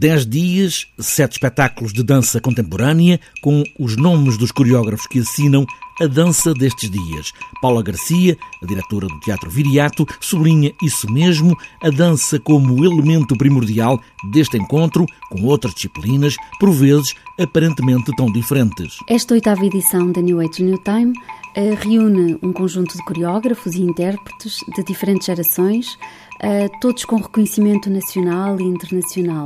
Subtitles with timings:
[0.00, 5.66] 10 dias, sete espetáculos de dança contemporânea com os nomes dos coreógrafos que assinam
[6.00, 7.34] a dança destes dias.
[7.60, 14.00] Paula Garcia, a diretora do Teatro Viriato, sublinha isso mesmo, a dança como elemento primordial
[14.30, 18.96] deste encontro com outras disciplinas, por vezes aparentemente tão diferentes.
[19.06, 21.12] Esta oitava edição da New Age New Time
[21.54, 25.98] eh, reúne um conjunto de coreógrafos e intérpretes de diferentes gerações,
[26.40, 29.44] eh, todos com reconhecimento nacional e internacional.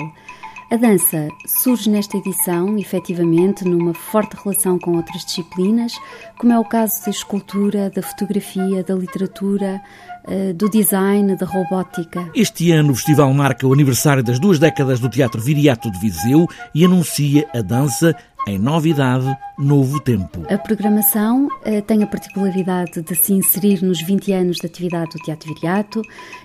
[0.75, 5.93] A dança surge nesta edição, efetivamente, numa forte relação com outras disciplinas,
[6.37, 9.81] como é o caso da escultura, da fotografia, da literatura,
[10.27, 12.29] eh, do design, da robótica.
[12.35, 16.49] Este ano o festival marca o aniversário das duas décadas do Teatro Viriato de Viseu
[16.75, 18.13] e anuncia a dança
[18.47, 20.43] em novidade, novo tempo.
[20.53, 25.23] A programação eh, tem a particularidade de se inserir nos 20 anos de atividade do
[25.23, 26.03] Teatro Viriato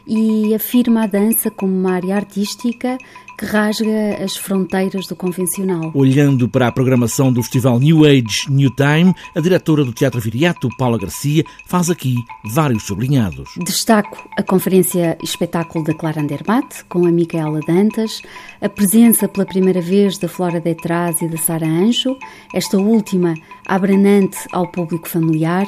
[0.08, 2.96] e afirma a dança como uma área artística
[3.40, 5.92] que rasga as fronteiras do convencional.
[5.94, 10.68] Olhando para a programação do festival New Age New Time, a diretora do Teatro Viriato,
[10.78, 12.16] Paula Garcia, faz aqui
[12.54, 13.50] vários sublinhados.
[13.56, 18.22] Destaco a conferência espetáculo da Clara Andermatt, com a Micaela Dantas,
[18.60, 22.18] a presença pela primeira vez da Flora Detraz e da Sara Anjo,
[22.54, 23.34] esta última
[23.66, 25.66] abranante ao público familiar,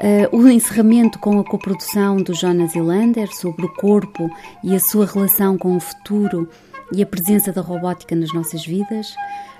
[0.00, 4.28] Uh, o encerramento com a coprodução do Jonas Ilander sobre o corpo
[4.64, 6.48] e a sua relação com o futuro
[6.92, 9.14] e a presença da robótica nas nossas vidas.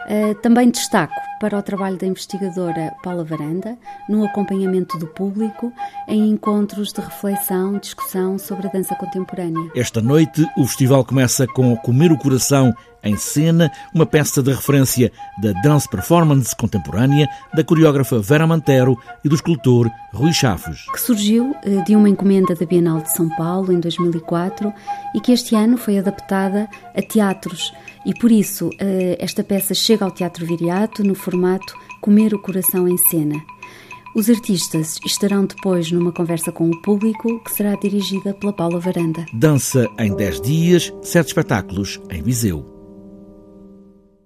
[0.08, 3.76] Uh, também destaco para o trabalho da investigadora Paula Varanda
[4.08, 5.72] no acompanhamento do público
[6.06, 9.68] em encontros de reflexão, discussão sobre a dança contemporânea.
[9.74, 15.10] Esta noite o festival começa com Comer o Coração em cena, uma peça de referência
[15.42, 20.86] da dance performance contemporânea da coreógrafa Vera Mantero e do escultor Rui Chafos.
[20.92, 24.72] Que surgiu eh, de uma encomenda da Bienal de São Paulo em 2004
[25.16, 27.72] e que este ano foi adaptada a teatros.
[28.04, 32.88] E por isso eh, esta peça chega ao Teatro Viriato no formato Comer o Coração
[32.88, 33.40] em Cena.
[34.14, 39.24] Os artistas estarão depois numa conversa com o público que será dirigida pela Paula Varanda.
[39.32, 42.81] Dança em 10 dias, sete espetáculos em Viseu.